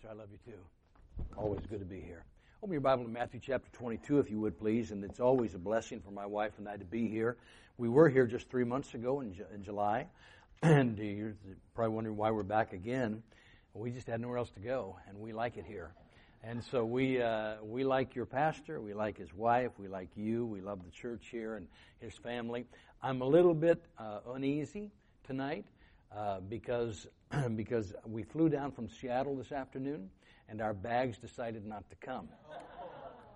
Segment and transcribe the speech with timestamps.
[0.00, 0.14] Pastor.
[0.14, 0.58] I love you too.
[1.36, 2.24] Always good to be here.
[2.62, 4.92] Open your Bible to Matthew chapter 22, if you would, please.
[4.92, 7.36] And it's always a blessing for my wife and I to be here.
[7.76, 10.06] We were here just three months ago in, in July,
[10.62, 11.34] and you're
[11.74, 13.22] probably wondering why we're back again.
[13.74, 15.92] We just had nowhere else to go, and we like it here.
[16.42, 20.46] And so we uh, we like your pastor, we like his wife, we like you,
[20.46, 21.66] we love the church here and
[22.00, 22.64] his family.
[23.02, 24.90] I'm a little bit uh, uneasy
[25.24, 25.64] tonight
[26.14, 27.06] uh, because
[27.56, 30.10] because we flew down from Seattle this afternoon,
[30.48, 32.28] and our bags decided not to come.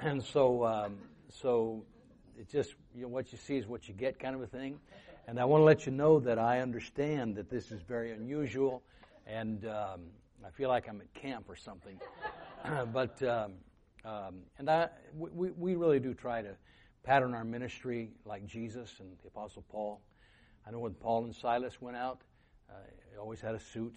[0.01, 0.99] And so, um,
[1.31, 1.85] so
[2.37, 4.81] it's just you know, what you see is what you get, kind of a thing.
[5.29, 8.83] And I want to let you know that I understand that this is very unusual,
[9.25, 10.01] and um,
[10.45, 11.99] I feel like I'm at camp or something.
[12.93, 13.53] but um,
[14.05, 16.55] um, and I, we, we really do try to
[17.05, 20.01] pattern our ministry like Jesus and the Apostle Paul.
[20.67, 22.21] I know when Paul and Silas went out,
[23.11, 23.95] he always had a suit.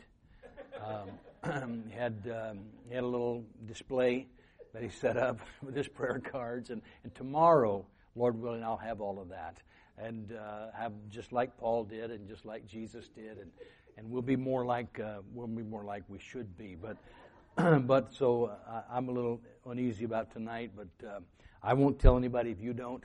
[0.84, 2.60] Um, had um,
[2.92, 4.28] had a little display
[4.74, 9.02] that he set up with his prayer cards, and, and tomorrow, Lord willing, I'll have
[9.02, 9.58] all of that,
[9.98, 13.52] and uh, have just like Paul did, and just like Jesus did, and
[13.98, 16.76] and we'll be more like uh, we'll be more like we should be.
[16.76, 16.98] But
[17.88, 21.20] but so uh, I'm a little uneasy about tonight, but uh,
[21.64, 23.04] I won't tell anybody if you don't.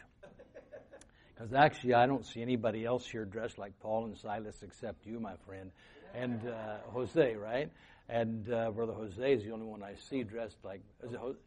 [1.42, 5.18] Because actually, I don't see anybody else here dressed like Paul and Silas except you,
[5.18, 5.72] my friend,
[6.14, 7.68] and uh, Jose, right?
[8.08, 10.82] And uh, Brother Jose is the only one I see dressed like.
[11.02, 11.40] Is it Jose?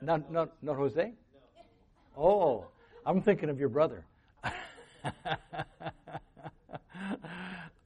[0.00, 1.12] Not, not, not Jose?
[2.16, 2.22] No.
[2.22, 2.66] Oh,
[3.04, 4.04] I'm thinking of your brother.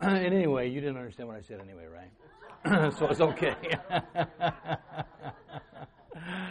[0.02, 2.92] anyway, you didn't understand what I said anyway, right?
[2.98, 3.56] so it's okay.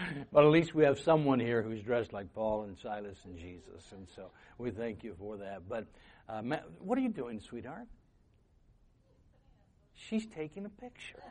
[0.31, 3.91] but at least we have someone here who's dressed like Paul and Silas and Jesus,
[3.91, 5.67] and so we thank you for that.
[5.67, 5.87] But
[6.27, 7.87] uh, Matt, what are you doing, sweetheart?
[9.95, 11.23] She's taking a picture.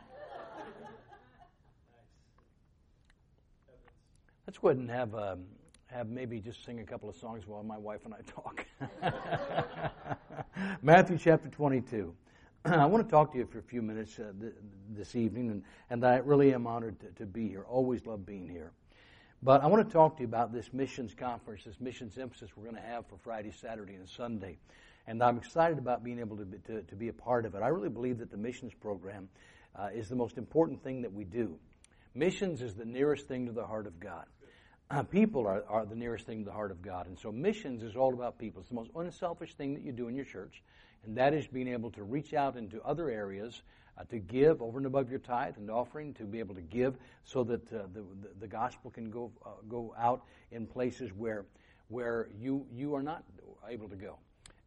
[4.45, 5.45] Let's go ahead and have um,
[5.87, 8.65] have maybe just sing a couple of songs while my wife and I talk.
[10.81, 12.13] Matthew chapter 22.
[12.65, 14.51] I want to talk to you for a few minutes uh, th-
[14.89, 17.63] this evening, and, and I really am honored to, to, be here.
[17.63, 18.73] Always love being here.
[19.41, 22.65] But I want to talk to you about this missions conference, this missions emphasis we're
[22.65, 24.57] going to have for Friday, Saturday, and Sunday.
[25.07, 27.61] And I'm excited about being able to be, to, to be a part of it.
[27.61, 29.29] I really believe that the missions program
[29.73, 31.57] uh, is the most important thing that we do.
[32.13, 34.25] Missions is the nearest thing to the heart of God.
[34.91, 37.07] Uh, people are, are the nearest thing to the heart of God.
[37.07, 38.59] And so missions is all about people.
[38.59, 40.61] It's the most unselfish thing that you do in your church
[41.05, 43.61] and that is being able to reach out into other areas
[43.97, 46.95] uh, to give over and above your tithe and offering, to be able to give
[47.23, 48.03] so that uh, the,
[48.39, 51.45] the, gospel can go, uh, go out in places where,
[51.89, 53.23] where you, you are not
[53.67, 54.17] able to go.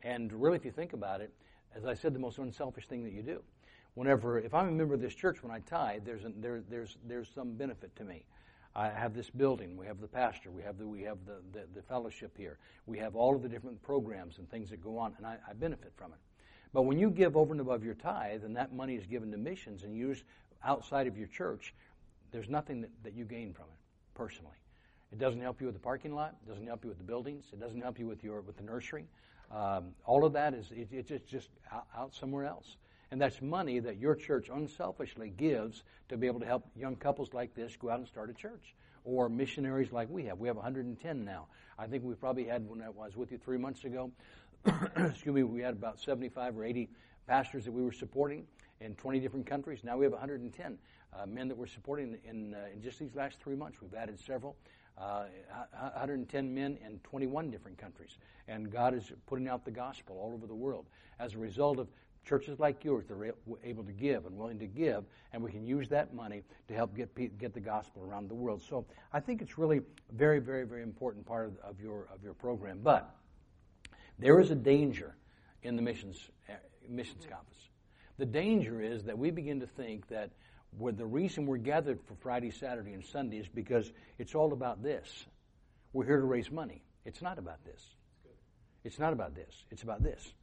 [0.02, 1.32] And really, if you think about it,
[1.74, 3.42] as I said, the most unselfish thing that you do.
[3.94, 6.96] Whenever, if I'm a member of this church when I tithe, there's, a, there, there's,
[7.06, 8.24] there's some benefit to me.
[8.74, 9.76] I have this building.
[9.76, 10.50] We have the pastor.
[10.50, 12.58] We have the we have the, the, the, fellowship here.
[12.86, 15.52] We have all of the different programs and things that go on, and I, I,
[15.52, 16.18] benefit from it.
[16.72, 19.36] But when you give over and above your tithe, and that money is given to
[19.36, 20.24] missions and used
[20.64, 21.74] outside of your church,
[22.30, 23.78] there's nothing that, that you gain from it
[24.14, 24.56] personally.
[25.12, 26.36] It doesn't help you with the parking lot.
[26.46, 27.44] It doesn't help you with the buildings.
[27.52, 29.06] It doesn't help you with your with the nursery.
[29.50, 32.76] Um, all of that is it, it's just, out, out somewhere else.
[33.12, 37.28] And that's money that your church unselfishly gives to be able to help young couples
[37.34, 38.74] like this go out and start a church.
[39.04, 40.38] Or missionaries like we have.
[40.38, 41.48] We have 110 now.
[41.78, 44.10] I think we probably had, when I was with you three months ago,
[44.64, 46.88] excuse me, we had about 75 or 80
[47.26, 48.46] pastors that we were supporting
[48.80, 49.80] in 20 different countries.
[49.84, 50.78] Now we have 110
[51.12, 53.82] uh, men that we're supporting in, uh, in just these last three months.
[53.82, 54.56] We've added several.
[54.96, 55.24] Uh,
[55.72, 58.16] 110 men in 21 different countries.
[58.48, 60.86] And God is putting out the gospel all over the world
[61.18, 61.88] as a result of
[62.24, 63.34] churches like yours that are
[63.64, 66.94] able to give and willing to give, and we can use that money to help
[66.96, 68.62] get get the gospel around the world.
[68.62, 72.22] So I think it's really a very, very, very important part of, of your of
[72.22, 72.80] your program.
[72.82, 73.14] But
[74.18, 75.14] there is a danger
[75.62, 76.54] in the missions uh,
[76.88, 77.68] missions conference.
[78.18, 80.30] The danger is that we begin to think that
[80.78, 85.26] the reason we're gathered for Friday, Saturday, and Sunday is because it's all about this.
[85.92, 86.82] We're here to raise money.
[87.04, 87.84] It's not about this.
[88.84, 89.64] It's not about this.
[89.70, 90.34] It's about this.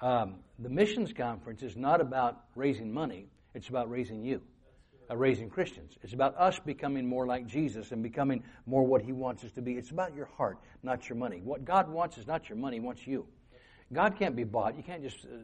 [0.00, 4.42] Um, the missions conference is not about raising money, it's about raising you,
[5.10, 5.96] uh, raising Christians.
[6.02, 9.62] It's about us becoming more like Jesus and becoming more what He wants us to
[9.62, 9.74] be.
[9.74, 11.40] It's about your heart, not your money.
[11.42, 13.26] What God wants is not your money, He wants you.
[13.92, 14.76] God can't be bought.
[14.76, 15.36] You can't just, uh,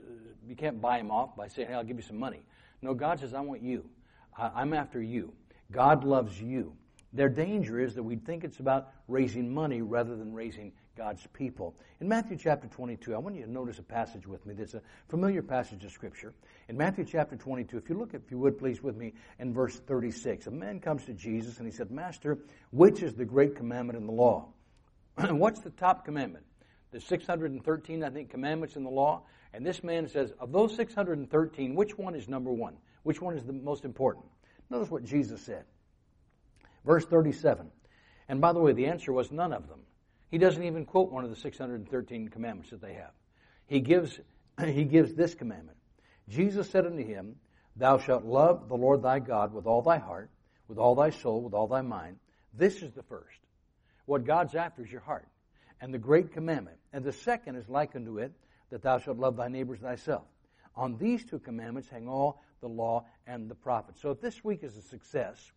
[0.47, 2.43] you can't buy Him off by saying, hey, I'll give you some money.
[2.83, 3.89] No, God says, I want you.
[4.37, 5.33] I, I'm after you.
[5.71, 6.75] God loves you.
[7.13, 11.75] Their danger is that we think it's about raising money rather than raising God's people.
[12.00, 14.83] In Matthew chapter 22, I want you to notice a passage with me that's a
[15.09, 16.35] familiar passage of Scripture.
[16.69, 19.81] In Matthew chapter 22, if you look, if you would please with me, in verse
[19.81, 22.39] 36, a man comes to Jesus and he said, Master,
[22.71, 24.49] which is the great commandment in the law?
[25.17, 26.44] What's the top commandment?
[26.91, 29.23] The 613, I think, commandments in the law.
[29.55, 32.77] And this man says, of those 613, which one is number one?
[33.03, 34.27] Which one is the most important?
[34.69, 35.65] Notice what Jesus said.
[36.85, 37.71] Verse 37.
[38.29, 39.81] And by the way, the answer was none of them.
[40.32, 43.12] He doesn't even quote one of the 613 commandments that they have.
[43.67, 44.19] He gives,
[44.64, 45.76] he gives this commandment.
[46.26, 47.37] Jesus said unto him,
[47.76, 50.31] Thou shalt love the Lord thy God with all thy heart,
[50.69, 52.17] with all thy soul, with all thy mind.
[52.55, 53.38] This is the first.
[54.06, 55.29] What God's after is your heart.
[55.82, 56.79] And the great commandment.
[56.94, 58.32] And the second is like unto it,
[58.70, 60.25] that thou shalt love thy neighbors thyself.
[60.75, 64.00] On these two commandments hang all the law and the prophets.
[64.00, 65.52] So if this week is a success,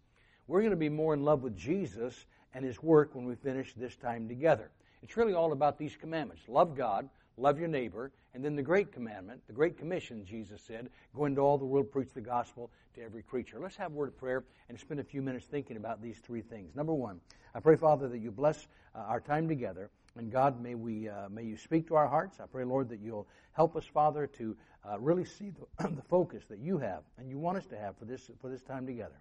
[0.48, 2.26] we're going to be more in love with Jesus
[2.56, 4.72] and His work when we finish this time together.
[5.04, 7.08] It's really all about these commandments love God,
[7.38, 11.42] love your neighbor, and then the great commandment, the great commission, Jesus said, go into
[11.42, 13.60] all the world, preach the gospel to every creature.
[13.60, 16.42] Let's have a word of prayer and spend a few minutes thinking about these three
[16.42, 16.76] things.
[16.76, 17.20] Number one,
[17.54, 19.92] I pray, Father, that you bless uh, our time together.
[20.18, 22.40] And God, may we uh, may you speak to our hearts.
[22.40, 24.56] I pray, Lord, that you'll help us, Father, to
[24.90, 27.98] uh, really see the, the focus that you have and you want us to have
[27.98, 29.20] for this for this time together.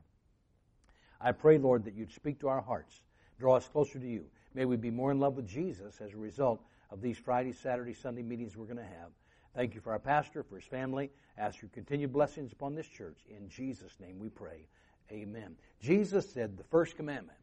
[1.20, 3.00] I pray, Lord, that you'd speak to our hearts,
[3.44, 4.25] draw us closer to you.
[4.55, 7.93] May we be more in love with Jesus as a result of these Friday, Saturday,
[7.93, 9.11] Sunday meetings we're going to have.
[9.55, 11.11] Thank you for our pastor, for his family.
[11.37, 13.19] Ask your continued blessings upon this church.
[13.29, 14.67] In Jesus' name we pray.
[15.12, 15.56] Amen.
[15.79, 17.37] Jesus said the first commandment,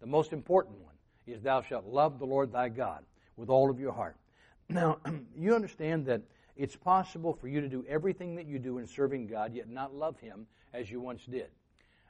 [0.00, 3.04] the most important one, is thou shalt love the Lord thy God
[3.36, 4.16] with all of your heart.
[4.68, 4.98] Now,
[5.38, 6.22] you understand that
[6.56, 9.94] it's possible for you to do everything that you do in serving God, yet not
[9.94, 11.46] love him as you once did.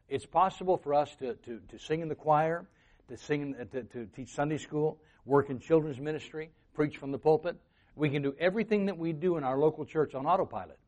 [0.08, 2.66] It's possible for us to, to, to sing in the choir,
[3.08, 7.56] to sing, to, to teach Sunday school, work in children's ministry, preach from the pulpit.
[7.96, 10.78] We can do everything that we do in our local church on autopilot,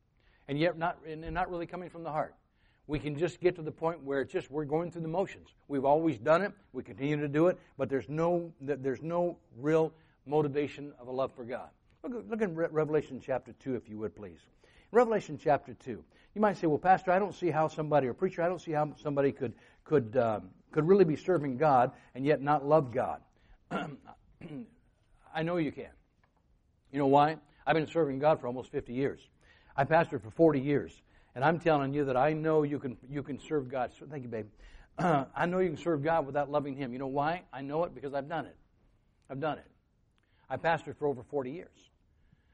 [0.49, 2.35] and yet not, and not really coming from the heart.
[2.89, 5.49] We can just get to the point where it's just we're going through the motions.
[5.67, 6.53] We've always done it.
[6.73, 9.93] We continue to do it, but there's no there's no real
[10.25, 11.69] motivation of a love for God.
[12.05, 14.39] Look, look in Revelation chapter two, if you would please.
[14.93, 16.03] Revelation chapter 2.
[16.35, 18.73] You might say, well, Pastor, I don't see how somebody, or preacher, I don't see
[18.73, 19.55] how somebody could,
[19.85, 23.23] could, um, could really be serving God and yet not love God.
[25.35, 25.89] I know you can.
[26.93, 27.39] You know why?
[27.67, 29.21] I've been serving God for almost 50 years.
[29.75, 30.93] I pastored for 40 years.
[31.35, 33.91] And I'm telling you that I know you can, you can serve God.
[34.11, 34.49] Thank you, babe.
[34.99, 36.93] I know you can serve God without loving Him.
[36.93, 37.45] You know why?
[37.55, 38.57] I know it because I've done it.
[39.31, 39.71] I've done it.
[40.51, 41.91] I pastored for over 40 years.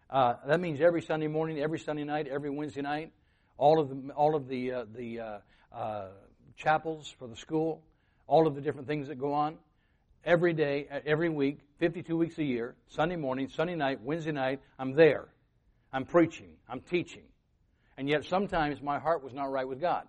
[0.08, 3.12] Uh, that means every Sunday morning, every Sunday night, every Wednesday night,
[3.58, 5.38] all of the all of the uh, the uh,
[5.72, 6.08] uh,
[6.56, 7.82] chapels for the school,
[8.26, 9.56] all of the different things that go on,
[10.24, 14.60] every day, uh, every week, 52 weeks a year, Sunday morning, Sunday night, Wednesday night,
[14.78, 15.28] I'm there,
[15.92, 17.24] I'm preaching, I'm teaching,
[17.96, 20.06] and yet sometimes my heart was not right with God.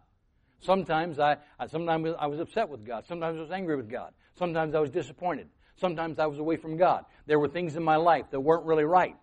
[0.62, 3.06] Sometimes I, I sometimes I was upset with God.
[3.06, 4.13] Sometimes I was angry with God.
[4.38, 5.50] Sometimes I was disappointed.
[5.75, 7.06] Sometimes I was away from God.
[7.25, 9.15] There were things in my life that weren't really right.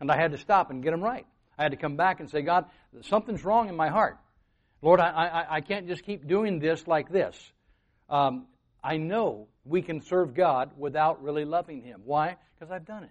[0.00, 1.26] And I had to stop and get them right.
[1.58, 2.66] I had to come back and say, God,
[3.02, 4.18] something's wrong in my heart.
[4.80, 7.36] Lord, I, I, I can't just keep doing this like this.
[8.08, 8.46] Um,
[8.82, 12.02] I know we can serve God without really loving Him.
[12.04, 12.36] Why?
[12.54, 13.10] Because I've done it.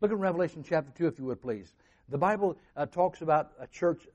[0.00, 1.74] Look at Revelation chapter 2, if you would please.
[2.08, 4.06] The Bible uh, talks about a church,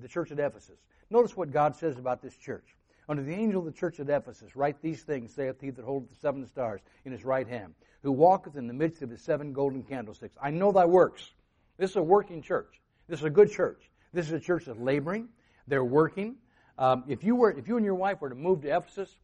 [0.00, 0.78] the church at Ephesus.
[1.10, 2.76] Notice what God says about this church.
[3.08, 6.10] Under the angel of the church at Ephesus, write these things, saith he that holdeth
[6.10, 9.52] the seven stars in his right hand, who walketh in the midst of his seven
[9.52, 10.36] golden candlesticks.
[10.40, 11.32] I know thy works
[11.78, 12.80] this is a working church.
[13.08, 13.90] This is a good church.
[14.12, 15.28] This is a church that's laboring.
[15.66, 16.36] They're working.
[16.78, 19.16] Um, if you were, if you and your wife were to move to Ephesus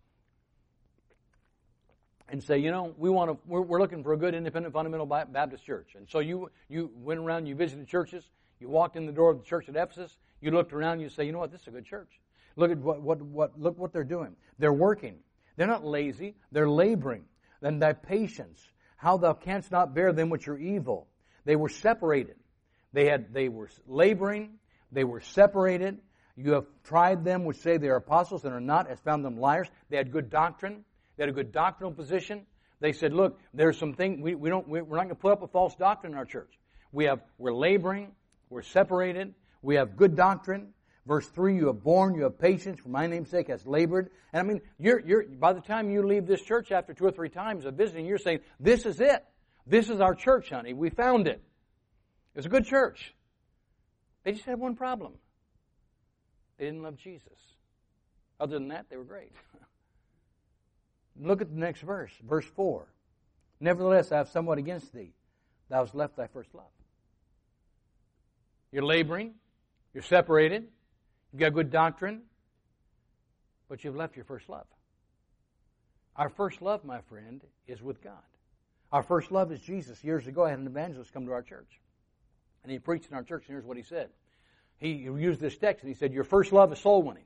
[2.30, 5.06] and say, you know, we want to, we're, we're looking for a good independent fundamental
[5.06, 8.25] Baptist church, and so you you went around, you visited churches,
[8.61, 11.25] you walked in the door of the church at Ephesus, you looked around, you say,
[11.25, 12.20] you know what, this is a good church.
[12.56, 14.35] Look at what what what look what they're doing.
[14.58, 15.18] They're working.
[15.56, 16.35] They're not lazy.
[16.52, 17.25] They're laboring.
[17.61, 18.61] Then thy patience,
[18.97, 21.08] how thou canst not bear them which are evil.
[21.44, 22.37] They were separated.
[22.92, 24.58] They had they were laboring,
[24.92, 25.99] they were separated.
[26.37, 29.38] You have tried them which say they are apostles and are not, has found them
[29.38, 29.66] liars.
[29.88, 30.85] They had good doctrine.
[31.18, 32.46] They had a good doctrinal position.
[32.80, 35.42] They said, look, there's some things, we, we don't, we're not going to put up
[35.42, 36.56] a false doctrine in our church.
[36.92, 38.12] We have, we're laboring,
[38.48, 40.68] we're separated, we have good doctrine.
[41.06, 44.10] Verse 3, you have borne, you have patience, for my name's sake has labored.
[44.32, 47.10] And I mean, you're, you're, by the time you leave this church after two or
[47.10, 49.25] three times of visiting, you're saying, this is it.
[49.66, 50.72] This is our church, honey.
[50.72, 51.42] We found it.
[52.34, 53.14] It was a good church.
[54.22, 55.14] They just had one problem.
[56.58, 57.38] They didn't love Jesus.
[58.38, 59.32] Other than that, they were great.
[61.20, 62.87] Look at the next verse, verse 4.
[63.60, 65.12] Nevertheless, I have somewhat against thee.
[65.68, 66.70] Thou hast left thy first love.
[68.70, 69.34] You're laboring,
[69.94, 70.68] you're separated,
[71.32, 72.22] you've got good doctrine,
[73.68, 74.66] but you've left your first love.
[76.16, 78.14] Our first love, my friend, is with God.
[78.90, 80.02] Our first love is Jesus.
[80.02, 81.80] Years ago, I had an evangelist come to our church.
[82.62, 84.08] And he preached in our church, and here's what he said.
[84.78, 87.25] He used this text, and he said, Your first love is soul winning.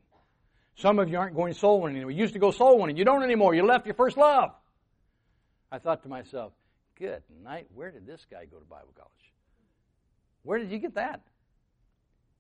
[0.76, 2.12] Some of you aren't going soul winning anymore.
[2.12, 2.97] You used to go soul winning.
[2.97, 3.55] You don't anymore.
[3.55, 4.50] You left your first love.
[5.71, 6.52] I thought to myself,
[6.99, 7.67] Good night.
[7.75, 9.33] Where did this guy go to Bible college?
[10.43, 11.21] Where did you get that?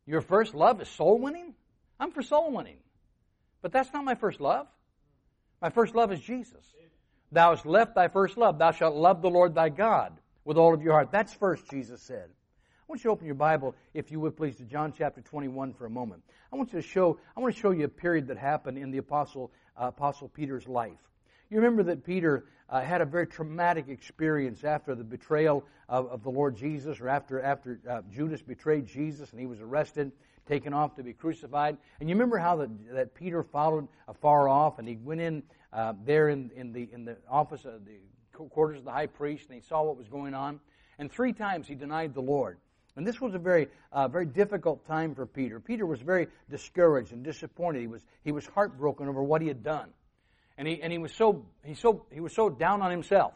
[0.06, 1.54] Your first love is soul winning?
[1.98, 2.78] I'm for soul winning.
[3.60, 4.66] But that's not my first love.
[5.60, 6.64] My first love is Jesus.
[7.30, 8.58] Thou hast left thy first love.
[8.58, 10.12] Thou shalt love the Lord thy God
[10.44, 11.10] with all of your heart.
[11.12, 12.28] That's first, Jesus said.
[12.92, 15.72] I want you to open your Bible, if you would please, to John chapter 21
[15.72, 16.22] for a moment.
[16.52, 18.90] I want you to show, I want to show you a period that happened in
[18.90, 20.98] the Apostle, uh, Apostle Peter's life.
[21.48, 26.22] You remember that Peter uh, had a very traumatic experience after the betrayal of, of
[26.22, 30.12] the Lord Jesus, or after, after uh, Judas betrayed Jesus and he was arrested
[30.46, 31.78] taken off to be crucified.
[31.98, 35.94] And you remember how the, that Peter followed afar off, and he went in uh,
[36.04, 38.00] there in, in, the, in the office of the
[38.50, 40.60] quarters of the high priest, and he saw what was going on.
[40.98, 42.58] And three times he denied the Lord.
[42.96, 45.60] And this was a very, uh, very difficult time for Peter.
[45.60, 47.80] Peter was very discouraged and disappointed.
[47.80, 49.88] He was, he was heartbroken over what he had done.
[50.58, 53.32] And he, and he, was so, he, so, he was so down on himself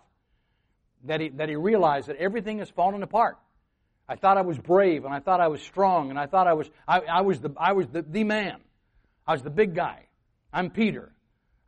[1.04, 3.38] that he, that he realized that everything has fallen apart.
[4.08, 6.52] I thought I was brave and I thought I was strong and I thought I
[6.52, 8.58] was, I, I was, the, I was the, the man.
[9.26, 10.04] I was the big guy.
[10.52, 11.12] I'm Peter.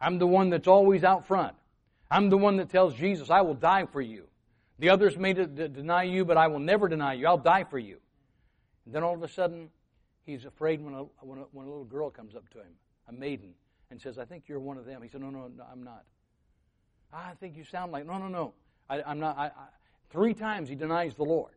[0.00, 1.56] I'm the one that's always out front.
[2.10, 4.27] I'm the one that tells Jesus, I will die for you.
[4.78, 7.26] The others may de- de- deny you, but I will never deny you.
[7.26, 7.98] I'll die for you.
[8.86, 9.70] And then all of a sudden,
[10.24, 12.72] he's afraid when a, when a, when a little girl comes up to him,
[13.08, 13.54] a maiden,
[13.90, 15.02] and says, I think you're one of them.
[15.02, 16.04] He said, No, no, no I'm not.
[17.12, 18.54] Ah, I think you sound like, no, no, no.
[18.88, 19.36] I, am not.
[19.38, 19.50] I, I,
[20.10, 21.52] three times he denies the Lord.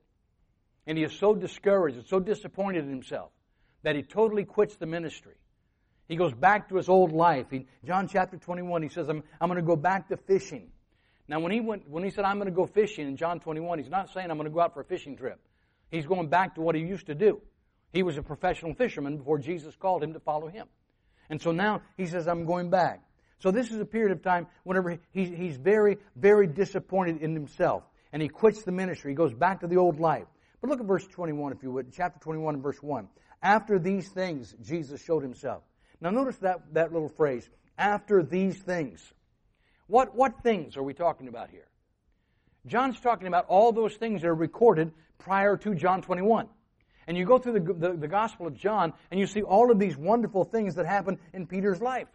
[0.87, 3.31] And he is so discouraged and so disappointed in himself
[3.83, 5.35] that he totally quits the ministry.
[6.07, 7.47] He goes back to his old life.
[7.51, 10.69] He, John chapter 21, he says, I'm, I'm going to go back to fishing.
[11.27, 13.79] Now, when he, went, when he said, I'm going to go fishing in John 21,
[13.79, 15.39] he's not saying I'm going to go out for a fishing trip.
[15.89, 17.41] He's going back to what he used to do.
[17.93, 20.67] He was a professional fisherman before Jesus called him to follow him.
[21.29, 23.01] And so now he says, I'm going back.
[23.39, 27.83] So this is a period of time whenever he, he's very, very disappointed in himself.
[28.13, 29.11] And he quits the ministry.
[29.11, 30.27] He goes back to the old life.
[30.59, 33.07] But look at verse 21, if you would, chapter 21 and verse 1.
[33.41, 35.63] After these things, Jesus showed himself.
[35.99, 39.01] Now notice that, that little phrase, after these things.
[39.91, 41.67] What, what things are we talking about here?
[42.65, 46.47] John's talking about all those things that are recorded prior to John 21.
[47.07, 49.79] And you go through the, the, the, Gospel of John and you see all of
[49.79, 52.07] these wonderful things that happened in Peter's life.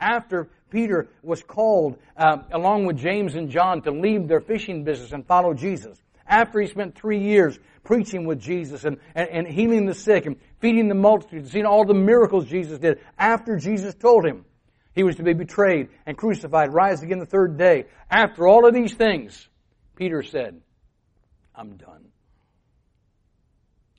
[0.00, 5.12] After Peter was called, um, along with James and John, to leave their fishing business
[5.12, 6.02] and follow Jesus.
[6.26, 10.36] After he spent three years preaching with Jesus and, and, and healing the sick and
[10.60, 14.46] feeding the multitudes, and seeing all the miracles Jesus did, after Jesus told him
[14.98, 18.74] he was to be betrayed and crucified, rise again the third day, after all of
[18.74, 19.48] these things,
[19.94, 20.60] Peter said,
[21.54, 22.06] I'm done.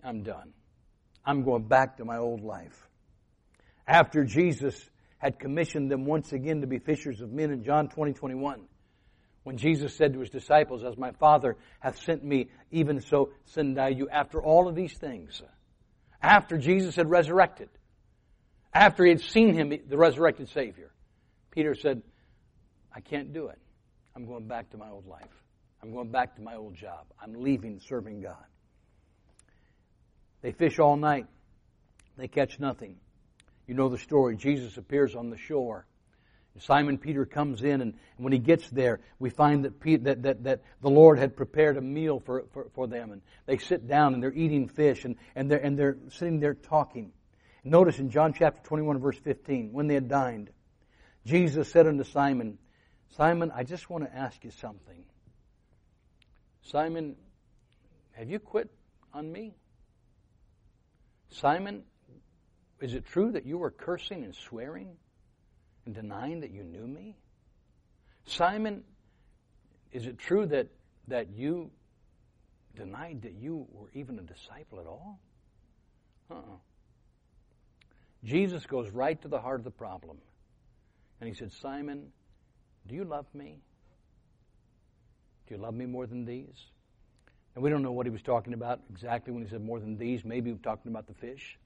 [0.04, 0.52] I'm done.
[1.26, 2.86] I'm going back to my old life.
[3.88, 4.78] After Jesus
[5.20, 8.60] had commissioned them once again to be fishers of men in John 20, 21,
[9.44, 13.80] when Jesus said to his disciples, As my Father hath sent me, even so send
[13.80, 14.10] I you.
[14.10, 15.42] After all of these things,
[16.22, 17.70] after Jesus had resurrected,
[18.74, 20.92] after he had seen him, the resurrected Savior,
[21.52, 22.02] Peter said,
[22.94, 23.60] I can't do it.
[24.16, 25.24] I'm going back to my old life.
[25.82, 27.06] I'm going back to my old job.
[27.22, 28.36] I'm leaving serving God.
[30.42, 31.28] They fish all night.
[32.18, 32.98] They catch nothing.
[33.68, 34.36] You know the story.
[34.36, 35.86] Jesus appears on the shore.
[36.60, 40.62] Simon Peter comes in, and when he gets there, we find that, that, that, that
[40.82, 43.12] the Lord had prepared a meal for, for, for them.
[43.12, 46.56] And they sit down and they're eating fish, and, and, they're, and they're sitting there
[46.56, 47.14] talking.
[47.64, 50.50] Notice in John chapter 21, verse 15, when they had dined,
[51.26, 52.58] Jesus said unto Simon,
[53.18, 55.04] Simon, I just want to ask you something.
[56.62, 57.16] Simon,
[58.12, 58.70] have you quit
[59.14, 59.56] on me?
[61.32, 61.84] Simon,
[62.80, 64.96] is it true that you were cursing and swearing?
[65.90, 67.16] and denying that you knew me?
[68.26, 68.84] Simon,
[69.92, 70.68] is it true that,
[71.08, 71.72] that you
[72.76, 75.20] denied that you were even a disciple at all?
[76.30, 76.58] Uh-uh.
[78.24, 80.18] Jesus goes right to the heart of the problem.
[81.22, 82.12] And he said, Simon,
[82.88, 83.60] do you love me?
[85.48, 86.66] Do you love me more than these?
[87.56, 89.98] And we don't know what he was talking about exactly when he said more than
[89.98, 90.24] these.
[90.24, 91.58] Maybe he was talking about the fish.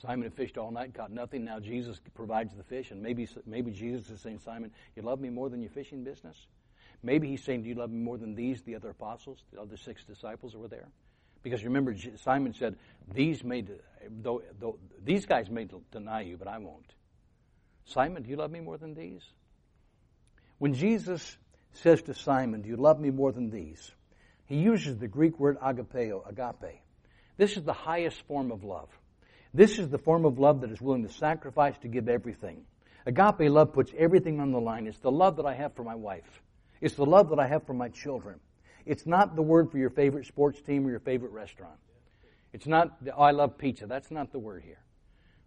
[0.00, 1.44] Simon had fished all night, caught nothing.
[1.44, 5.30] Now Jesus provides the fish, and maybe maybe Jesus is saying, Simon, you love me
[5.30, 6.36] more than your fishing business.
[7.02, 9.76] Maybe he's saying, Do you love me more than these, the other apostles, the other
[9.76, 10.88] six disciples that were there?
[11.44, 12.74] Because remember, Simon said,
[13.14, 13.64] These may,
[14.22, 16.92] though, though, these guys may deny you, but I won't.
[17.84, 19.22] Simon, do you love me more than these?
[20.58, 21.36] When Jesus
[21.74, 23.92] says to Simon, Do you love me more than these?
[24.46, 26.80] He uses the Greek word agapeo, agape.
[27.36, 28.88] This is the highest form of love.
[29.52, 32.64] This is the form of love that is willing to sacrifice to give everything.
[33.04, 34.86] Agape love puts everything on the line.
[34.86, 36.40] It's the love that I have for my wife.
[36.80, 38.40] It's the love that I have for my children.
[38.86, 41.78] It's not the word for your favorite sports team or your favorite restaurant.
[42.52, 43.86] It's not, the, oh, I love pizza.
[43.86, 44.78] That's not the word here.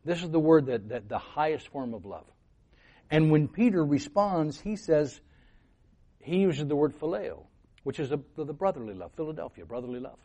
[0.03, 2.25] This is the word that, that the highest form of love.
[3.09, 5.19] And when Peter responds, he says,
[6.19, 7.45] he uses the word phileo,
[7.83, 10.19] which is a, the brotherly love, Philadelphia, brotherly love.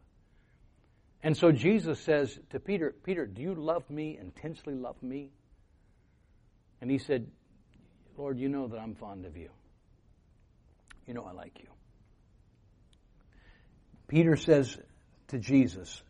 [1.23, 5.31] And so Jesus says to Peter, Peter, do you love me, intensely love me?
[6.81, 7.29] And he said,
[8.17, 9.51] Lord, you know that I'm fond of you.
[11.07, 11.72] You know I like you.
[14.13, 14.77] Peter says
[15.29, 16.03] to Jesus,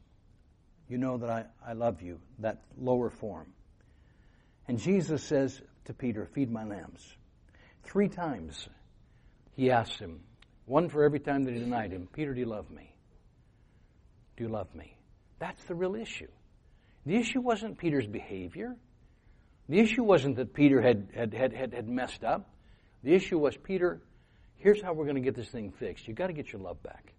[0.88, 3.47] You know that I, I love you, that lower form.
[4.66, 7.00] And Jesus says to Peter, Feed my lambs.
[7.85, 8.68] Three times
[9.54, 10.18] he asks him,
[10.66, 12.92] one for every time that he denied him, Peter, do you love me?
[14.37, 14.97] Do you love me?
[15.38, 16.30] That's the real issue.
[17.06, 18.75] The issue wasn't Peter's behavior.
[19.68, 22.50] The issue wasn't that Peter had, had, had, had, messed up.
[23.04, 24.02] The issue was, Peter,
[24.56, 26.09] here's how we're going to get this thing fixed.
[26.09, 27.12] You've got to get your love back.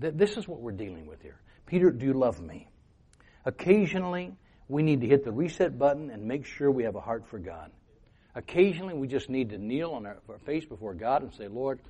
[0.00, 1.38] This is what we're dealing with here.
[1.66, 2.68] Peter, do you love me?
[3.44, 4.32] Occasionally,
[4.68, 7.38] we need to hit the reset button and make sure we have a heart for
[7.38, 7.70] God.
[8.34, 11.80] Occasionally, we just need to kneel on our, our face before God and say, Lord,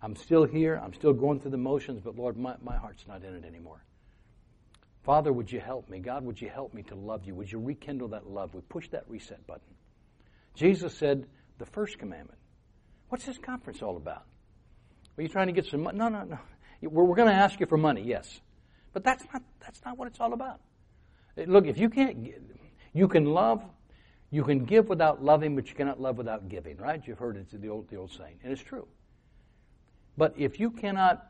[0.00, 0.80] I'm still here.
[0.82, 3.84] I'm still going through the motions, but Lord, my, my heart's not in it anymore.
[5.04, 5.98] Father, would you help me?
[5.98, 7.34] God, would you help me to love you?
[7.34, 8.54] Would you rekindle that love?
[8.54, 9.74] We push that reset button.
[10.54, 11.26] Jesus said
[11.58, 12.38] the first commandment.
[13.08, 14.24] What's this conference all about?
[15.18, 15.98] Are you trying to get some money?
[15.98, 16.38] No, no, no.
[16.82, 18.40] We're, we're going to ask you for money, yes.
[18.92, 20.60] But that's not, that's not what it's all about.
[21.36, 22.28] Look, if you can't,
[22.92, 23.62] you can love,
[24.30, 27.00] you can give without loving, but you cannot love without giving, right?
[27.06, 28.86] You've heard it, the old, the old saying, and it's true.
[30.18, 31.26] But if you cannot,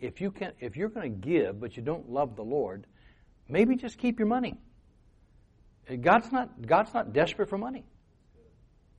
[0.00, 2.86] if you can, if you're going to give, but you don't love the Lord,
[3.50, 4.56] Maybe just keep your money.
[5.90, 7.84] Uh, God's not, God's not desperate for money.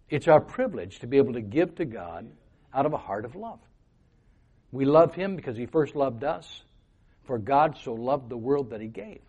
[0.09, 2.29] It's our privilege to be able to give to God
[2.73, 3.59] out of a heart of love.
[4.71, 6.63] We love Him because He first loved us.
[7.23, 9.21] For God so loved the world that He gave.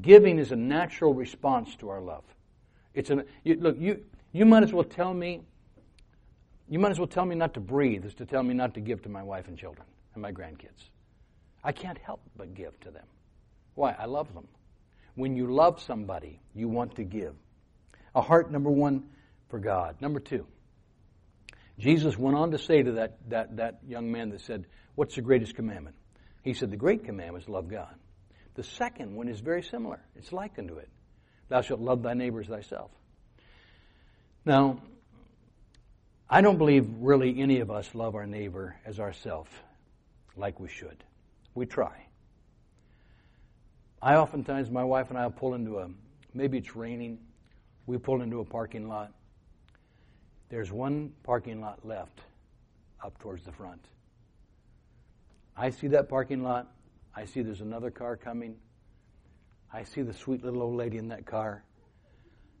[0.00, 2.24] Giving is a natural response to our love.
[2.94, 5.42] It's an, you, look, you, you might as well tell me,
[6.68, 8.80] you might as well tell me not to breathe as to tell me not to
[8.80, 10.90] give to my wife and children and my grandkids.
[11.62, 13.06] I can't help but give to them.
[13.74, 13.94] Why?
[13.98, 14.48] I love them.
[15.14, 17.34] When you love somebody, you want to give.
[18.14, 19.04] A heart, number one,
[19.48, 19.96] for God.
[20.00, 20.46] Number two,
[21.78, 25.22] Jesus went on to say to that, that, that young man that said, What's the
[25.22, 25.96] greatest commandment?
[26.42, 27.94] He said, The great commandment is love God.
[28.54, 30.00] The second one is very similar.
[30.16, 30.88] It's like unto it.
[31.48, 32.90] Thou shalt love thy neighbor as thyself.
[34.44, 34.80] Now,
[36.28, 39.48] I don't believe really any of us love our neighbor as ourself
[40.36, 41.04] like we should.
[41.54, 42.06] We try.
[44.00, 45.88] I oftentimes, my wife and I will pull into a,
[46.34, 47.18] maybe it's raining,
[47.86, 49.12] we pull into a parking lot.
[50.48, 52.20] There's one parking lot left
[53.04, 53.84] up towards the front.
[55.56, 56.70] I see that parking lot.
[57.14, 58.56] I see there's another car coming.
[59.72, 61.64] I see the sweet little old lady in that car.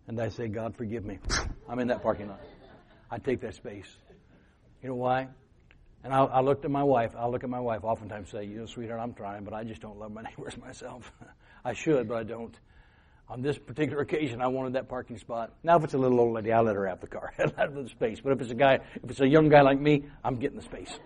[0.08, 1.18] And I say, God, forgive me.
[1.68, 2.40] I'm in that parking lot.
[3.10, 3.96] I take that space.
[4.82, 5.28] You know why?
[6.04, 7.12] And I, I looked at my wife.
[7.16, 9.80] I look at my wife oftentimes say, you know, sweetheart, I'm trying, but I just
[9.80, 11.12] don't love my neighbors myself.
[11.64, 12.56] I should, but I don't.
[13.28, 15.52] On this particular occasion, I wanted that parking spot.
[15.64, 17.88] Now, if it's a little old lady, I'll let her have the car, have the
[17.88, 18.20] space.
[18.20, 20.62] But if it's a guy, if it's a young guy like me, I'm getting the
[20.62, 20.98] space.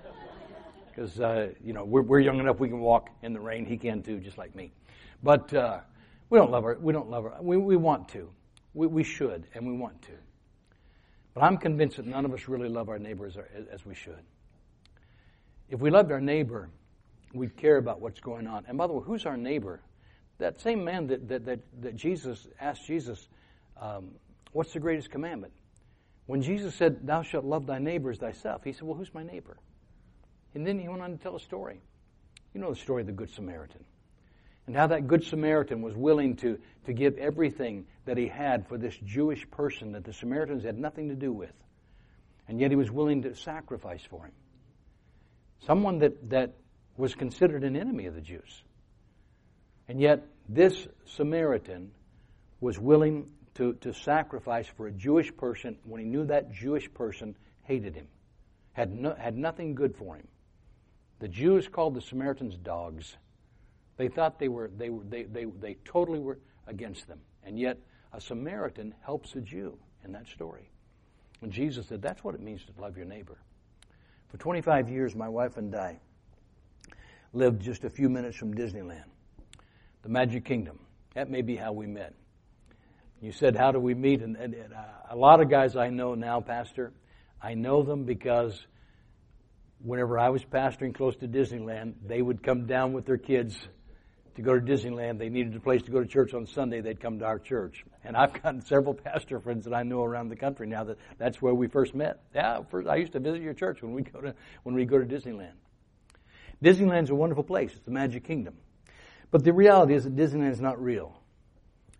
[0.87, 3.64] Because, uh, you know, we're, we're young enough we can walk in the rain.
[3.64, 4.70] He can too, just like me.
[5.22, 5.80] But uh,
[6.28, 6.76] we don't love her.
[6.78, 7.35] We don't love her.
[7.40, 8.30] We, we want to.
[8.74, 10.12] We, we should, and we want to.
[11.33, 14.20] But I'm convinced that none of us really love our neighbors as, as we should.
[15.70, 16.68] If we loved our neighbor,
[17.33, 18.64] we'd care about what's going on.
[18.68, 19.80] And by the way, who's our neighbor?
[20.40, 23.29] That same man that, that, that, that Jesus asked Jesus,
[23.81, 24.11] um,
[24.53, 25.53] What's the greatest commandment?
[26.26, 29.22] When Jesus said, Thou shalt love thy neighbor as thyself, he said, Well, who's my
[29.22, 29.57] neighbor?
[30.55, 31.81] And then he went on to tell a story.
[32.53, 33.85] You know the story of the Good Samaritan.
[34.66, 38.76] And how that Good Samaritan was willing to, to give everything that he had for
[38.76, 41.53] this Jewish person that the Samaritans had nothing to do with.
[42.48, 44.33] And yet he was willing to sacrifice for him
[45.66, 46.55] someone that, that
[46.96, 48.62] was considered an enemy of the Jews.
[49.90, 51.90] And yet, this Samaritan
[52.61, 57.35] was willing to, to sacrifice for a Jewish person when he knew that Jewish person
[57.64, 58.07] hated him,
[58.72, 60.29] had, no, had nothing good for him.
[61.18, 63.16] The Jews called the Samaritans dogs.
[63.96, 67.18] They thought they were, they, were, they, they, they totally were against them.
[67.42, 67.76] And yet,
[68.12, 70.70] a Samaritan helps a Jew in that story.
[71.42, 73.38] And Jesus said, that's what it means to love your neighbor.
[74.29, 75.98] For 25 years, my wife and I
[77.33, 79.10] lived just a few minutes from Disneyland,
[80.02, 80.78] the Magic Kingdom.
[81.14, 82.14] That may be how we met.
[83.20, 84.22] You said, How do we meet?
[84.22, 84.78] And, and, and uh,
[85.10, 86.92] a lot of guys I know now, Pastor,
[87.42, 88.58] I know them because
[89.82, 93.58] whenever I was pastoring close to Disneyland, they would come down with their kids
[94.36, 95.18] to go to Disneyland.
[95.18, 96.80] They needed a place to go to church on Sunday.
[96.80, 97.84] They'd come to our church.
[98.04, 101.42] And I've got several pastor friends that I know around the country now that that's
[101.42, 102.22] where we first met.
[102.34, 104.98] Yeah, first, I used to visit your church when we go to when we go
[104.98, 105.54] to Disneyland.
[106.62, 107.72] Disneyland's a wonderful place.
[107.72, 108.54] It's the Magic Kingdom.
[109.30, 111.20] But the reality is that Disneyland is not real.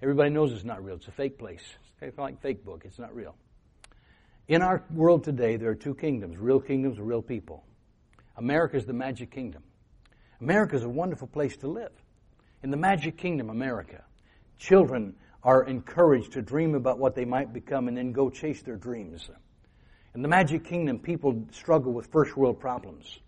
[0.03, 0.97] Everybody knows it's not real.
[0.97, 1.63] It's a fake place.
[2.01, 2.83] It's like fake book.
[2.85, 3.37] It's not real.
[4.49, 7.65] In our world today, there are two kingdoms real kingdoms, real people.
[8.37, 9.63] America is the magic kingdom.
[10.41, 11.93] America is a wonderful place to live.
[12.63, 14.03] In the magic kingdom, America,
[14.59, 18.77] children are encouraged to dream about what they might become and then go chase their
[18.77, 19.31] dreams.
[20.15, 23.21] In the magic kingdom, people struggle with first world problems.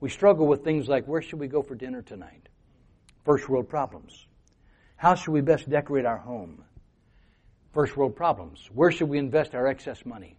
[0.00, 2.48] We struggle with things like where should we go for dinner tonight?
[3.24, 4.26] First world problems.
[4.96, 6.62] How should we best decorate our home?
[7.72, 8.68] First world problems.
[8.72, 10.36] Where should we invest our excess money?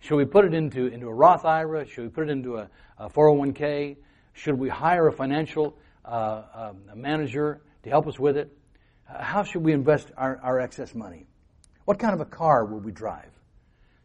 [0.00, 1.86] Should we put it into, into a Roth IRA?
[1.86, 3.96] Should we put it into a, a 401k?
[4.32, 8.56] Should we hire a financial uh, um, a manager to help us with it?
[9.04, 11.26] How should we invest our, our excess money?
[11.84, 13.30] What kind of a car will we drive?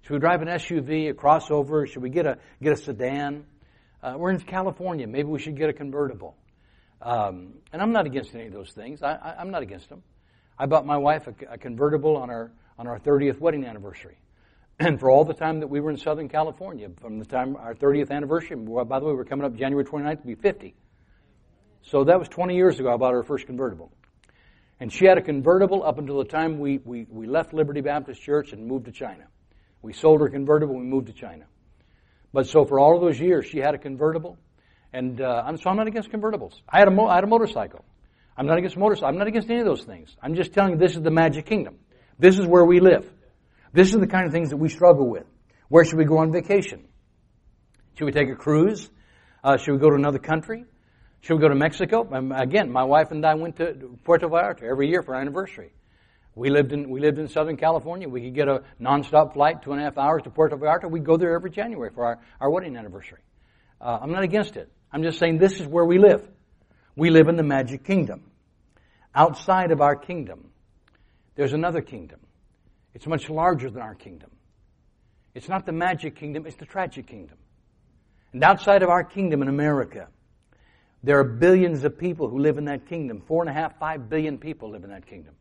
[0.02, 1.88] Should we drive an SUV, a crossover?
[1.88, 3.46] Should we get a, get a sedan?
[4.02, 5.08] Uh, we're in California.
[5.08, 6.36] Maybe we should get a convertible.
[7.04, 9.04] Um, and I'm not against any of those things.
[9.04, 10.04] I, am not against them.
[10.58, 14.18] I bought my wife a, a, convertible on our on our 30th wedding anniversary,
[14.80, 17.76] and for all the time that we were in Southern California, from the time our
[17.76, 18.56] 30th anniversary.
[18.56, 20.76] By the way, we're coming up January 29th to be 50.
[21.82, 22.94] So that was 20 years ago.
[22.94, 23.92] I bought her first convertible,
[24.80, 28.22] and she had a convertible up until the time we we, we left Liberty Baptist
[28.22, 29.26] Church and moved to China.
[29.82, 30.76] We sold her convertible.
[30.76, 31.44] We moved to China.
[32.32, 34.38] But so for all of those years, she had a convertible
[34.94, 36.54] and uh, I'm, so I'm not against convertibles.
[36.70, 37.84] I had, a mo- I had a motorcycle.
[38.38, 39.10] I'm not against motorcycle.
[39.10, 40.16] I'm not against any of those things.
[40.22, 41.80] I'm just telling you this is the magic kingdom.
[42.20, 43.12] This is where we live.
[43.74, 45.26] This is the kind of things that we struggle with.
[45.68, 46.88] Where should we go on vacation?
[47.98, 48.90] Should we take a cruise?
[49.44, 50.66] Uh, should we go to another country?
[51.22, 52.08] Should we go to Mexico?
[52.12, 55.72] Um, again, my wife and I went to Puerto Vallarta every year for our anniversary.
[56.36, 58.10] We lived in we lived in Southern California.
[58.10, 60.90] We could get a nonstop flight, two and a half hours to Puerto Vallarta.
[60.90, 63.20] We'd go there every January for our, our wedding anniversary.
[63.80, 64.72] Uh, I'm not against it.
[64.94, 66.26] I'm just saying this is where we live.
[66.96, 68.30] We live in the magic kingdom.
[69.16, 70.52] Outside of our kingdom,
[71.36, 72.20] there's another kingdom.
[72.94, 74.30] It's much larger than our kingdom.
[75.34, 77.38] It's not the magic kingdom, it's the tragic kingdom.
[78.34, 80.08] And outside of our kingdom in America,
[81.02, 83.24] there are billions of people who live in that kingdom.
[83.28, 85.34] Four and a half, five billion people live in that kingdom.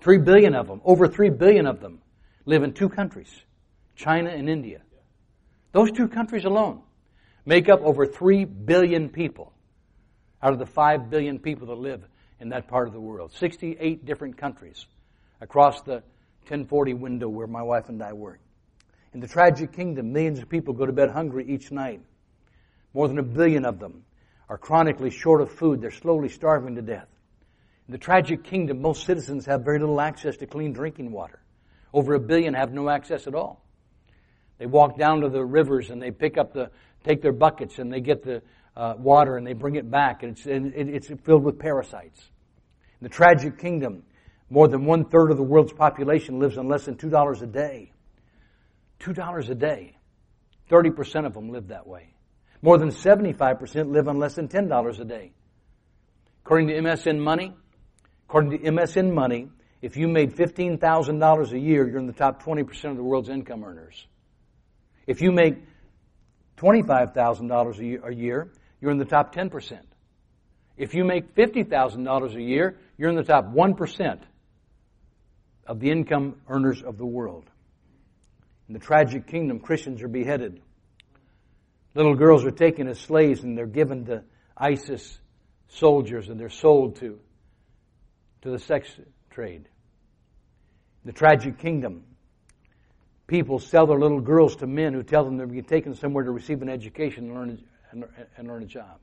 [0.00, 2.00] Three billion of them, over three billion of them,
[2.46, 3.42] live in two countries
[3.94, 4.80] China and India.
[5.72, 6.82] Those two countries alone
[7.46, 9.52] make up over 3 billion people
[10.42, 12.04] out of the 5 billion people that live
[12.40, 13.32] in that part of the world.
[13.32, 14.84] 68 different countries
[15.40, 16.02] across the
[16.42, 18.40] 1040 window where my wife and I work.
[19.14, 22.02] In the tragic kingdom, millions of people go to bed hungry each night.
[22.92, 24.04] More than a billion of them
[24.48, 25.80] are chronically short of food.
[25.80, 27.08] They're slowly starving to death.
[27.88, 31.40] In the tragic kingdom, most citizens have very little access to clean drinking water.
[31.92, 33.64] Over a billion have no access at all.
[34.58, 36.70] They walk down to the rivers and they pick up the
[37.06, 38.42] take their buckets and they get the
[38.76, 42.20] uh, water and they bring it back, and it's, and it's filled with parasites.
[43.00, 44.02] In the tragic kingdom,
[44.50, 47.92] more than one third of the world's population lives on less than $2 a day.
[49.00, 49.96] $2 a day.
[50.70, 52.14] 30% of them live that way.
[52.62, 55.32] More than 75% live on less than $10 a day.
[56.44, 57.52] According to MSN Money,
[58.28, 59.48] according to MSN Money,
[59.82, 63.64] if you made $15,000 a year, you're in the top 20% of the world's income
[63.64, 64.06] earners.
[65.06, 65.56] If you make
[66.56, 69.80] $25,000 a year, you're in the top 10%.
[70.76, 74.20] If you make $50,000 a year, you're in the top 1%
[75.66, 77.44] of the income earners of the world.
[78.68, 80.60] In the tragic kingdom, Christians are beheaded.
[81.94, 84.22] Little girls are taken as slaves and they're given to
[84.56, 85.18] ISIS
[85.68, 87.18] soldiers and they're sold to,
[88.42, 88.90] to the sex
[89.30, 89.68] trade.
[91.04, 92.04] In the tragic kingdom,
[93.26, 96.30] people sell their little girls to men who tell them they're being taken somewhere to
[96.30, 98.04] receive an education and learn a, and,
[98.36, 98.98] and learn a job.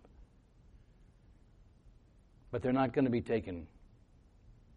[2.51, 3.67] But they're not going to be taken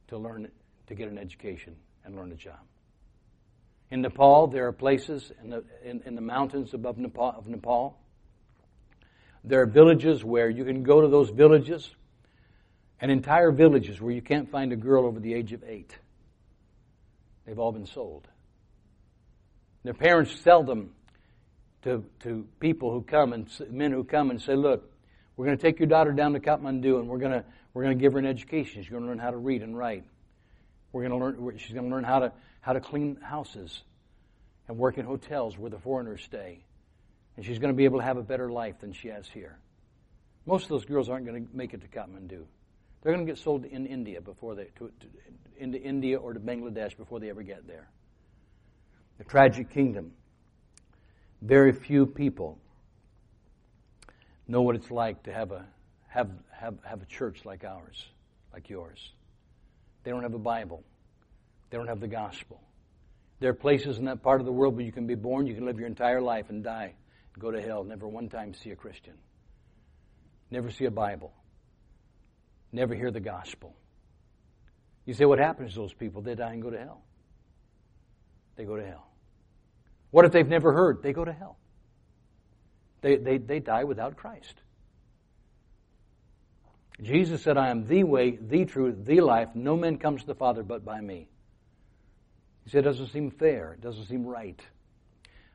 [0.09, 0.51] to learn
[0.87, 2.61] to get an education and learn a job.
[3.91, 7.99] In Nepal, there are places in the, in, in the mountains above Nepal, of Nepal.
[9.45, 11.89] There are villages where you can go to those villages,
[13.01, 15.97] and entire villages where you can't find a girl over the age of eight.
[17.45, 18.27] They've all been sold.
[19.87, 20.91] Their parents sell them
[21.83, 24.91] to, to people who come and men who come and say, look,
[25.37, 27.97] we're going to take your daughter down to Kathmandu and we're going to, we're going
[27.97, 28.83] to give her an education.
[28.83, 30.03] She's going to learn how to read and write.
[30.91, 33.83] We're going to learn, she's going to learn how to, how to clean houses
[34.67, 36.65] and work in hotels where the foreigners stay.
[37.37, 39.57] And she's going to be able to have a better life than she has here.
[40.47, 42.43] Most of those girls aren't going to make it to Kathmandu.
[43.03, 45.07] They're going to get sold in India before they, to, to,
[45.59, 47.89] into India or to Bangladesh before they ever get there.
[49.19, 50.13] The tragic kingdom.
[51.43, 52.59] Very few people
[54.49, 55.67] know what it's like to have a
[56.09, 58.07] have have have a church like ours,
[58.53, 59.13] like yours.
[60.05, 60.83] They don't have a Bible.
[61.71, 62.61] They don't have the gospel.
[63.41, 65.55] There are places in that part of the world where you can be born, you
[65.55, 66.95] can live your entire life and die,
[67.35, 69.15] and go to hell, never one time see a Christian.
[70.51, 71.33] Never see a Bible.
[72.73, 73.75] Never hear the gospel.
[75.05, 76.23] You say, what happens to those people?
[76.23, 77.03] They die and go to hell.
[78.57, 79.07] They go to hell.
[80.11, 81.03] What if they've never heard?
[81.03, 81.57] They go to hell.
[83.03, 84.55] They, they, they die without Christ.
[87.03, 89.51] Jesus said, I am the way, the truth, the life.
[89.55, 91.29] No man comes to the Father but by me.
[92.65, 93.75] He said, it doesn't seem fair.
[93.75, 94.61] It doesn't seem right.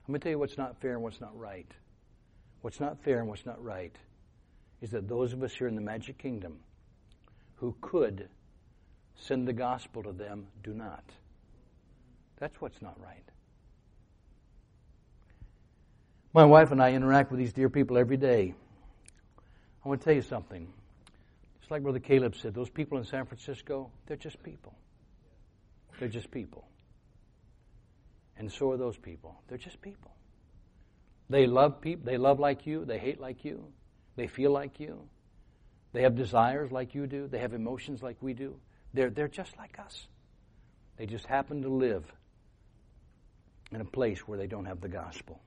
[0.08, 1.70] I'm going to tell you what's not fair and what's not right.
[2.62, 3.96] What's not fair and what's not right
[4.82, 6.60] is that those of us here in the magic kingdom
[7.56, 8.30] who could
[9.16, 11.04] send the gospel to them do not.
[12.42, 13.24] That's what's not right.
[16.34, 18.56] My wife and I interact with these dear people every day.
[19.86, 20.68] I want to tell you something.
[21.62, 24.74] It's like Brother Caleb said, those people in San Francisco, they're just people.
[26.00, 26.66] They're just people.
[28.38, 29.40] And so are those people.
[29.48, 30.12] They're just people.
[31.30, 33.64] They love people, they love like you, they hate like you,
[34.16, 35.08] they feel like you.
[35.94, 38.56] They have desires like you do, they have emotions like we do.
[38.96, 40.08] They're, they're just like us.
[40.98, 42.12] They just happen to live
[43.72, 45.40] in a place where they don't have the gospel.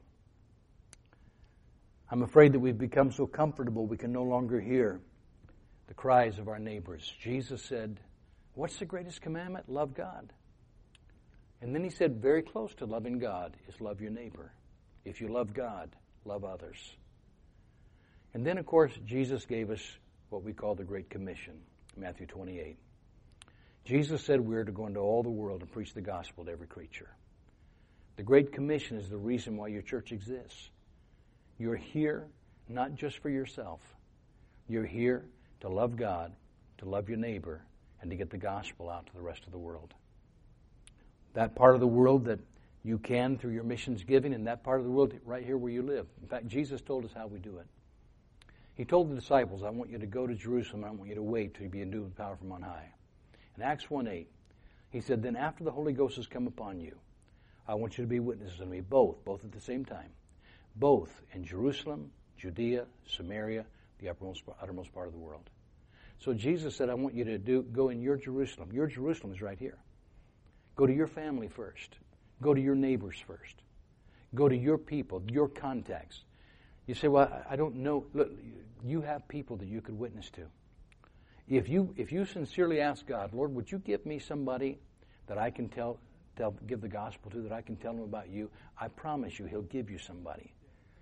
[2.10, 5.00] I'm afraid that we've become so comfortable we can no longer hear
[5.88, 7.12] the cries of our neighbors.
[7.20, 8.00] Jesus said,
[8.54, 9.68] What's the greatest commandment?
[9.68, 10.32] Love God.
[11.60, 14.52] And then he said, very close to loving God is love your neighbor.
[15.04, 16.76] If you love God, love others.
[18.34, 19.80] And then, of course, Jesus gave us
[20.28, 21.54] what we call the Great Commission,
[21.96, 22.76] Matthew 28.
[23.87, 26.66] Jesus said we're to go into all the world and preach the gospel to every
[26.66, 27.08] creature.
[28.16, 30.70] The Great Commission is the reason why your church exists.
[31.59, 32.27] You're here
[32.68, 33.81] not just for yourself.
[34.68, 35.24] You're here
[35.61, 36.33] to love God,
[36.79, 37.62] to love your neighbor,
[38.00, 39.92] and to get the gospel out to the rest of the world.
[41.35, 42.38] That part of the world that
[42.85, 45.72] you can through your missions giving, and that part of the world right here where
[45.72, 46.07] you live.
[46.22, 47.66] In fact, Jesus told us how we do it.
[48.74, 51.22] He told the disciples, I want you to go to Jerusalem, I want you to
[51.22, 52.90] wait till you be endued with power from on high.
[53.57, 54.29] In Acts 1 8,
[54.90, 56.96] he said, Then after the Holy Ghost has come upon you,
[57.66, 60.11] I want you to be witnesses of me, both, both at the same time,
[60.77, 63.64] both in Jerusalem, Judea, Samaria,
[63.98, 65.48] the uppermost, uttermost part of the world.
[66.18, 68.70] So Jesus said, I want you to do, go in your Jerusalem.
[68.72, 69.79] Your Jerusalem is right here.
[70.77, 71.96] Go to your family first.
[72.42, 73.57] Go to your neighbors first.
[74.35, 76.24] Go to your people, your contacts.
[76.87, 78.05] You say, well, I don't know.
[78.12, 78.31] Look,
[78.85, 80.42] you have people that you could witness to.
[81.48, 84.79] If you, if you sincerely ask God, Lord, would you give me somebody
[85.27, 85.98] that I can tell,
[86.36, 89.46] tell, give the gospel to, that I can tell them about you, I promise you,
[89.46, 90.52] He'll give you somebody.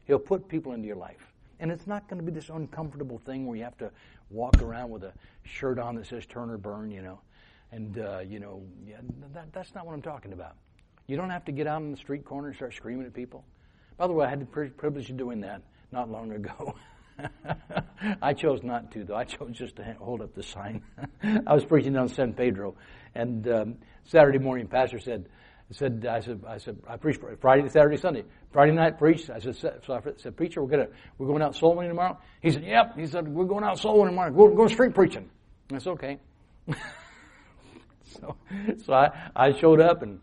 [0.04, 1.32] He'll put people into your life.
[1.60, 3.90] And it's not going to be this uncomfortable thing where you have to
[4.30, 5.12] walk around with a
[5.44, 7.20] shirt on that says turn or burn, you know.
[7.70, 8.96] And, uh, you know, yeah,
[9.32, 10.56] that, that's not what I'm talking about.
[11.06, 13.44] You don't have to get out on the street corner and start screaming at people.
[13.96, 16.74] By the way, I had the privilege of doing that not long ago.
[18.22, 19.16] I chose not to, though.
[19.16, 20.82] I chose just to hold up the sign.
[21.46, 22.74] I was preaching down San Pedro,
[23.14, 25.28] and um, Saturday morning, pastor said,
[25.70, 28.24] said, I said, I said, I preached Friday, Saturday, Sunday.
[28.52, 29.30] Friday night preached.
[29.30, 32.18] I said, so I said, preacher, we're gonna, we're going out soul winning tomorrow.
[32.40, 32.96] He said, yep.
[32.96, 34.32] He said, we're going out soul winning tomorrow.
[34.32, 35.30] We're going street preaching.
[35.68, 36.18] That's okay.
[38.04, 38.36] so,
[38.84, 40.20] so I, I showed up and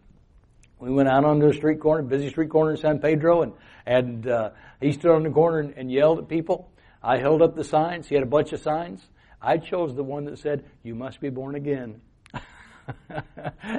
[0.80, 3.54] we went out onto a street corner, busy street corner in San Pedro, and
[3.86, 6.72] and uh, he stood on the corner and, and yelled at people.
[7.02, 8.08] I held up the signs.
[8.08, 9.08] He had a bunch of signs.
[9.42, 12.02] I chose the one that said, "You must be born again."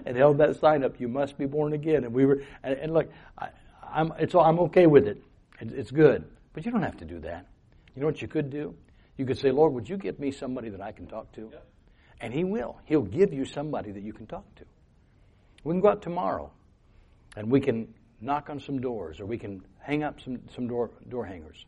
[0.07, 2.95] and held that sign up, "You must be born again." And we were, and, and
[2.95, 3.49] look, I,
[3.95, 5.23] am it's I'm okay with it.
[5.61, 5.73] it.
[5.73, 7.47] It's good, but you don't have to do that.
[7.95, 8.75] You know what you could do?
[9.19, 11.67] You could say, "Lord, would you give me somebody that I can talk to?" Yep.
[12.23, 12.79] And He will.
[12.87, 14.65] He'll give you somebody that you can talk to.
[15.65, 16.51] We can go out tomorrow
[17.37, 20.91] and we can knock on some doors or we can hang up some, some door,
[21.09, 21.67] door hangers.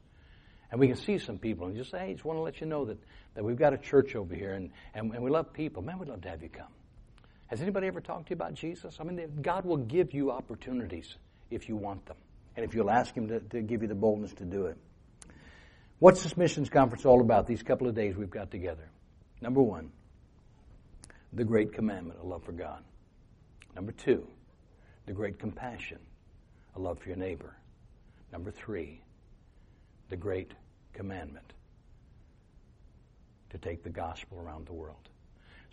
[0.72, 2.66] And we can see some people and just say, hey, just want to let you
[2.66, 2.96] know that,
[3.34, 5.82] that we've got a church over here and, and, and we love people.
[5.82, 6.72] Man, we'd love to have you come.
[7.48, 8.96] Has anybody ever talked to you about Jesus?
[8.98, 11.14] I mean, God will give you opportunities
[11.50, 12.16] if you want them
[12.56, 14.78] and if you'll ask Him to, to give you the boldness to do it.
[15.98, 18.88] What's this missions conference all about, these couple of days we've got together?
[19.42, 19.92] Number one,
[21.34, 22.82] the great commandment, a love for God.
[23.76, 24.26] Number two,
[25.04, 25.98] the great compassion,
[26.74, 27.54] a love for your neighbor.
[28.32, 29.02] Number three,
[30.08, 30.52] the great
[30.92, 31.52] commandment
[33.50, 35.08] to take the gospel around the world.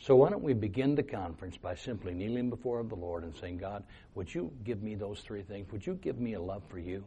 [0.02, 3.58] So why don't we begin the conference by simply kneeling before the Lord and saying,
[3.58, 3.84] God,
[4.16, 5.70] would you give me those three things?
[5.72, 7.04] Would you give me a love for you?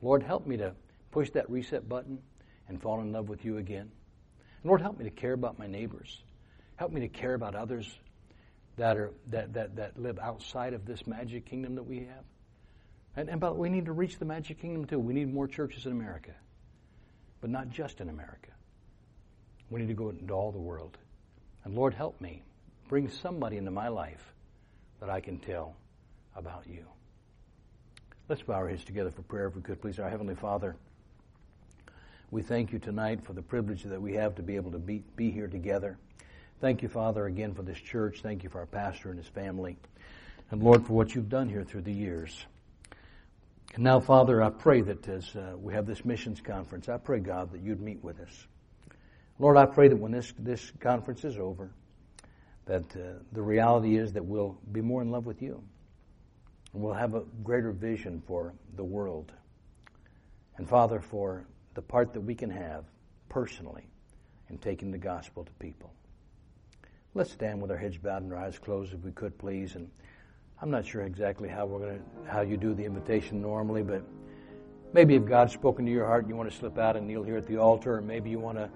[0.00, 0.74] Lord, help me to
[1.10, 2.18] push that reset button
[2.68, 3.90] and fall in love with you again.
[4.64, 6.22] Lord, help me to care about my neighbors.
[6.76, 7.98] Help me to care about others
[8.76, 12.24] that are that, that, that live outside of this magic kingdom that we have.
[13.16, 14.98] And, and but we need to reach the magic kingdom too.
[14.98, 16.32] We need more churches in America.
[17.40, 18.50] But not just in America.
[19.70, 20.96] We need to go into all the world.
[21.64, 22.42] And Lord, help me.
[22.88, 24.32] Bring somebody into my life
[25.00, 25.76] that I can tell
[26.34, 26.84] about you.
[28.28, 29.98] Let's bow our heads together for prayer, if we could, please.
[29.98, 30.76] Our Heavenly Father,
[32.30, 35.02] we thank you tonight for the privilege that we have to be able to be,
[35.16, 35.96] be here together.
[36.60, 38.20] Thank you, Father, again for this church.
[38.22, 39.76] Thank you for our pastor and his family.
[40.50, 42.46] And Lord, for what you've done here through the years.
[43.78, 47.20] And now, Father, I pray that as uh, we have this missions conference, I pray,
[47.20, 48.48] God, that you'd meet with us.
[49.38, 51.70] Lord, I pray that when this, this conference is over,
[52.66, 55.62] that uh, the reality is that we'll be more in love with you.
[56.72, 59.30] And we'll have a greater vision for the world.
[60.56, 62.82] And Father, for the part that we can have
[63.28, 63.86] personally
[64.50, 65.92] in taking the gospel to people.
[67.14, 69.76] Let's stand with our heads bowed and our eyes closed if we could, please.
[69.76, 69.88] And
[70.60, 74.02] I'm not sure exactly how we're going to, how you do the invitation normally, but
[74.92, 77.22] maybe if God's spoken to your heart and you want to slip out and kneel
[77.22, 78.68] here at the altar, or maybe you want to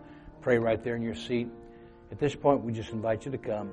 [0.42, 1.48] Pray right there in your seat.
[2.10, 3.70] At this point, we just invite you to come.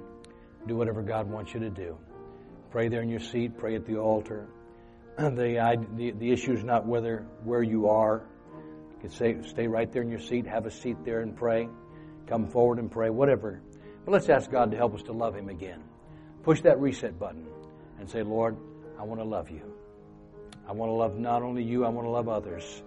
[0.68, 1.98] Do whatever God wants you to do.
[2.70, 3.58] Pray there in your seat.
[3.58, 4.48] Pray at the altar.
[5.18, 8.24] The, the, the issue is not whether where you are.
[8.94, 10.48] You can say, stay right there in your seat.
[10.48, 11.68] Have a seat there and pray.
[12.26, 13.10] Come forward and pray.
[13.10, 13.62] Whatever.
[14.06, 15.84] But let's ask God to help us to love Him again.
[16.44, 17.48] Push that reset button
[18.00, 18.58] and say, Lord,
[18.98, 19.62] I want to love you.
[20.68, 22.82] I want to love not only you, I want to love others.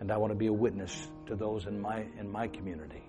[0.00, 3.02] And I want to be a witness to those in my, in my community.